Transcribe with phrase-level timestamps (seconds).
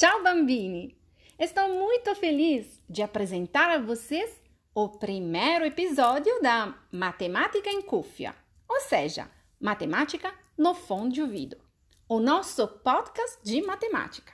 [0.00, 0.96] Ciao bambini!
[1.38, 4.34] Estou muito feliz de apresentar a vocês
[4.74, 8.34] o primeiro episódio da Matemática em Cúfia,
[8.66, 11.58] ou seja, Matemática no fone de ouvido,
[12.08, 14.32] o nosso podcast de matemática.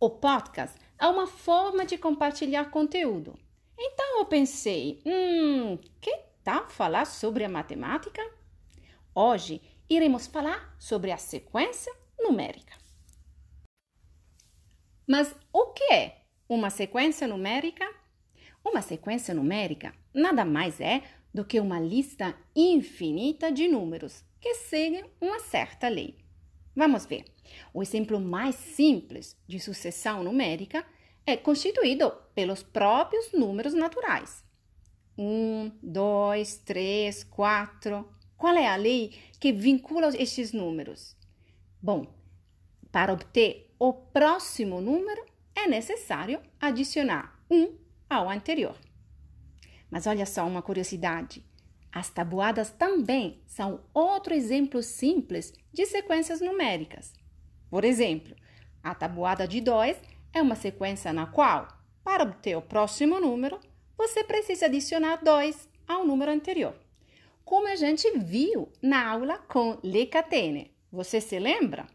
[0.00, 3.38] O podcast é uma forma de compartilhar conteúdo.
[3.78, 6.12] Então eu pensei, hum, que
[6.42, 8.28] tal falar sobre a matemática?
[9.14, 12.87] Hoje iremos falar sobre a sequência numérica.
[15.08, 17.88] Mas o que é uma sequência numérica?
[18.62, 25.06] Uma sequência numérica nada mais é do que uma lista infinita de números que seguem
[25.18, 26.18] uma certa lei.
[26.76, 27.24] Vamos ver.
[27.72, 30.84] O exemplo mais simples de sucessão numérica
[31.24, 34.44] é constituído pelos próprios números naturais.
[35.16, 38.06] Um, dois, três, quatro.
[38.36, 41.16] Qual é a lei que vincula estes números?
[41.80, 42.06] Bom,
[42.92, 45.24] para obter o próximo número,
[45.54, 47.76] é necessário adicionar um
[48.08, 48.76] ao anterior.
[49.90, 51.44] Mas olha só uma curiosidade:
[51.92, 57.12] as tabuadas também são outro exemplo simples de sequências numéricas.
[57.70, 58.34] Por exemplo,
[58.82, 59.96] a tabuada de 2
[60.32, 61.68] é uma sequência na qual,
[62.04, 63.58] para obter o próximo número,
[63.96, 66.74] você precisa adicionar 2 ao número anterior.
[67.44, 70.70] Como a gente viu na aula com le catene.
[70.92, 71.86] Você se lembra?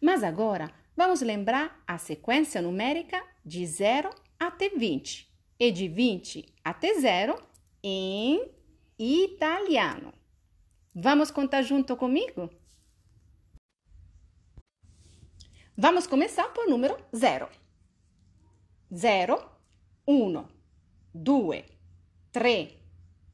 [0.00, 6.94] Mas agora vamos lembrar a sequência numérica de 0 até 20 e de 20 até
[7.00, 7.38] 0
[7.82, 8.50] em
[8.98, 10.12] italiano.
[10.94, 12.50] Vamos contar junto comigo?
[15.76, 17.48] Vamos começar por número 0.
[18.94, 19.50] 0,
[20.08, 20.44] 1,
[21.12, 21.64] 2,
[22.32, 22.74] 3,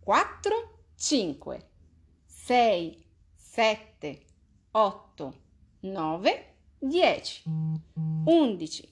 [0.00, 1.58] 4, 5,
[2.26, 2.96] 6,
[3.36, 4.26] 7,
[4.72, 5.34] 8,
[5.82, 6.51] 9,
[6.82, 7.44] 10,
[8.26, 8.88] 11,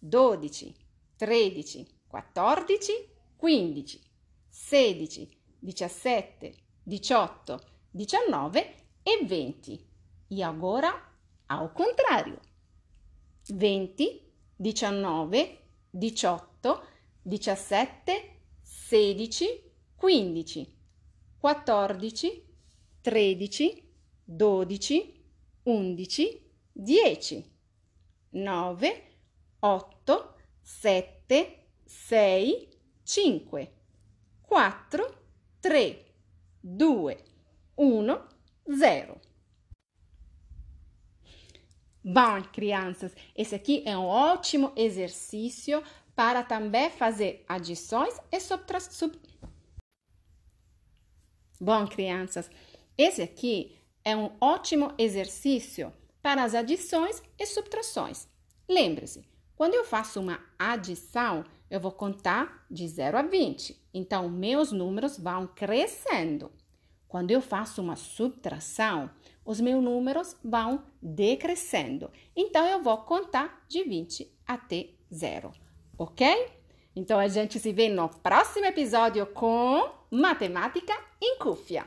[0.00, 0.74] 12,
[1.18, 4.00] 13, 14, 15,
[4.48, 5.28] 16,
[5.60, 6.54] 17,
[6.86, 7.60] 18,
[7.92, 9.86] 19 e 20.
[10.30, 11.12] E agora
[11.48, 12.38] ao contrário.
[13.50, 14.22] 20,
[14.56, 15.58] 19,
[15.92, 16.80] 18,
[17.26, 19.64] 17, 16,
[20.00, 20.68] 15,
[21.40, 22.44] 14,
[23.02, 23.84] 13,
[24.28, 25.14] 12,
[25.66, 27.44] 11, 10,
[28.32, 29.04] 9,
[29.60, 32.68] 8, 7, 6,
[33.04, 33.68] 5,
[34.42, 35.14] 4,
[35.60, 35.96] 3,
[36.62, 37.18] 2,
[37.78, 39.20] 1, 0.
[42.04, 45.82] Bom, crianças, esse aqui é um ótimo exercício
[46.16, 49.12] para também fazer adições e subtrações.
[51.60, 52.50] Bom, crianças,
[52.98, 58.28] esse aqui é um ótimo exercício para as adições e subtrações.
[58.68, 59.24] Lembre-se,
[59.56, 63.80] quando eu faço uma adição, eu vou contar de 0 a 20.
[63.92, 66.50] Então, meus números vão crescendo.
[67.08, 69.10] Quando eu faço uma subtração,
[69.44, 72.10] os meus números vão decrescendo.
[72.34, 75.52] Então, eu vou contar de 20 até 0,
[75.98, 76.48] ok?
[76.96, 81.86] Então, a gente se vê no próximo episódio com Matemática em Cúfia.